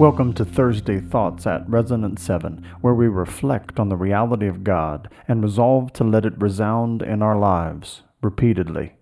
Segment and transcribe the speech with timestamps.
[0.00, 5.10] Welcome to Thursday Thoughts at Resonance 7, where we reflect on the reality of God
[5.28, 8.94] and resolve to let it resound in our lives repeatedly.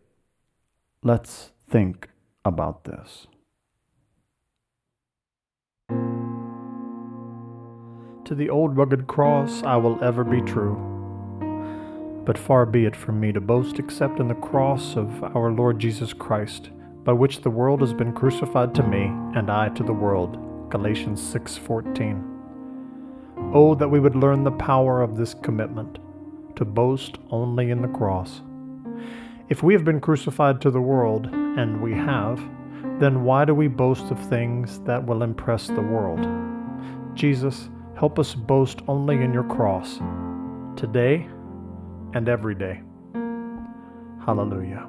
[1.04, 2.08] Let's think
[2.44, 3.28] about this.
[8.24, 10.74] To the old rugged cross I will ever be true.
[12.26, 15.78] But far be it from me to boast except in the cross of our Lord
[15.78, 16.70] Jesus Christ,
[17.04, 19.04] by which the world has been crucified to me,
[19.38, 20.46] and I to the world.
[20.70, 22.22] Galatians 6:14.
[23.54, 25.98] Oh that we would learn the power of this commitment
[26.56, 28.42] to boast only in the cross.
[29.48, 32.38] If we have been crucified to the world, and we have,
[33.00, 36.26] then why do we boast of things that will impress the world?
[37.14, 40.00] Jesus, help us boast only in your cross,
[40.76, 41.26] today
[42.14, 42.80] and every day.
[44.24, 44.88] Hallelujah.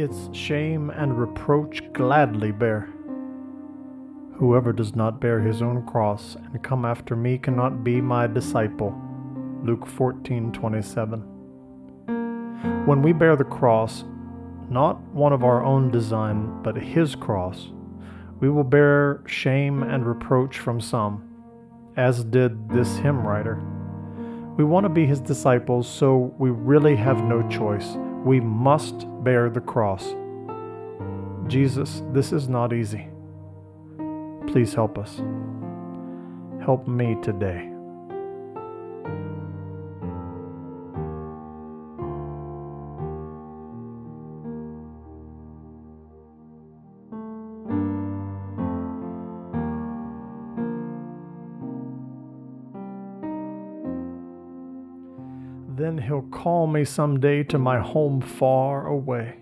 [0.00, 2.88] Its shame and reproach gladly bear.
[4.36, 8.98] Whoever does not bear his own cross and come after me cannot be my disciple.
[9.62, 11.22] Luke 14:27.
[12.86, 14.04] When we bear the cross,
[14.70, 17.70] not one of our own design, but his cross,
[18.40, 21.22] we will bear shame and reproach from some,
[21.96, 23.60] as did this hymn writer.
[24.60, 27.96] We want to be his disciples, so we really have no choice.
[28.26, 30.14] We must bear the cross.
[31.46, 33.08] Jesus, this is not easy.
[34.46, 35.22] Please help us.
[36.62, 37.69] Help me today.
[55.80, 59.38] Then he'll call me someday to my home far away.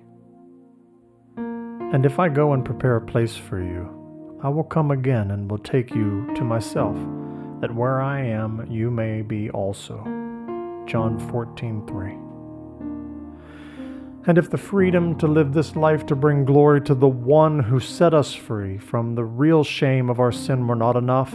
[1.36, 5.50] And if I go and prepare a place for you, I will come again and
[5.50, 6.96] will take you to myself,
[7.60, 9.96] that where I am you may be also.
[10.86, 12.16] John 14:3.
[14.28, 17.80] And if the freedom to live this life to bring glory to the one who
[17.80, 21.34] set us free from the real shame of our sin were not enough,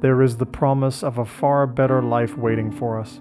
[0.00, 3.20] there is the promise of a far better life waiting for us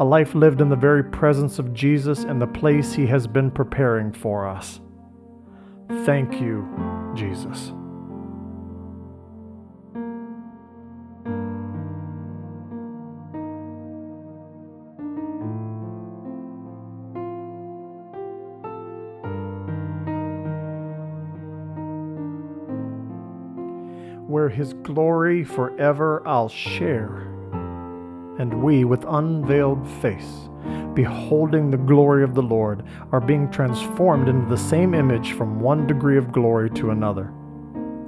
[0.00, 3.50] a life lived in the very presence of Jesus and the place He has been
[3.50, 4.80] preparing for us.
[6.04, 6.68] Thank you,
[7.16, 7.72] Jesus.
[24.28, 27.37] Where His glory forever I'll share
[28.38, 30.48] and we, with unveiled face,
[30.94, 35.86] beholding the glory of the Lord, are being transformed into the same image from one
[35.86, 37.32] degree of glory to another.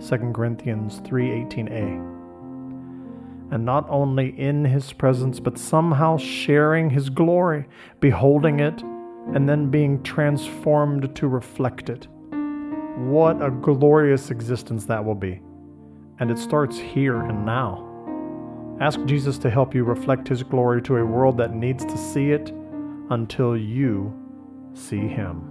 [0.00, 2.00] 2 Corinthians 3:18a.
[3.52, 7.66] And not only in his presence, but somehow sharing his glory,
[7.98, 8.82] beholding it,
[9.34, 12.06] and then being transformed to reflect it.
[12.96, 15.42] What a glorious existence that will be.
[16.20, 17.89] And it starts here and now.
[18.80, 22.30] Ask Jesus to help you reflect His glory to a world that needs to see
[22.30, 22.50] it
[23.10, 24.10] until you
[24.72, 25.44] see Him.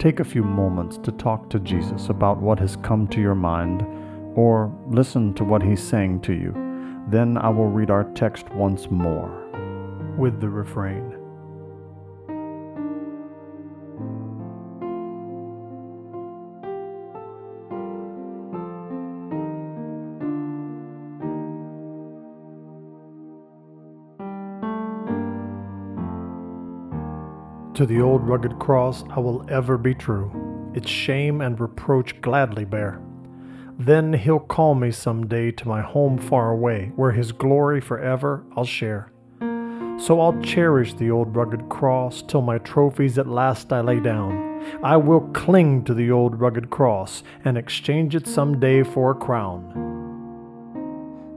[0.00, 3.82] Take a few moments to talk to Jesus about what has come to your mind
[4.34, 6.67] or listen to what He's saying to you.
[7.10, 9.30] Then I will read our text once more
[10.18, 11.14] with the refrain.
[27.72, 30.30] To the old rugged cross I will ever be true,
[30.74, 33.00] its shame and reproach gladly bear.
[33.78, 38.44] Then he'll call me some day to my home far away, where his glory forever
[38.56, 39.12] I'll share.
[40.00, 44.48] So I'll cherish the old rugged cross till my trophies at last I lay down.
[44.82, 49.14] I will cling to the old rugged cross and exchange it some day for a
[49.14, 49.86] crown.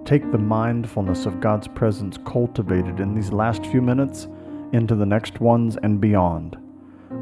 [0.03, 4.27] Take the mindfulness of God's presence cultivated in these last few minutes
[4.73, 6.57] into the next ones and beyond.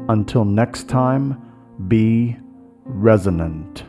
[0.08, 1.40] Until next time,
[1.88, 2.38] be
[2.84, 3.84] resonant.